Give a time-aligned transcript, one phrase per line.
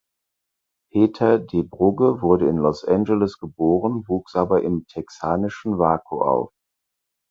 [0.91, 6.51] Peter Debruge wurde in Los Angeles geboren wuchs aber im texanischen Waco auf.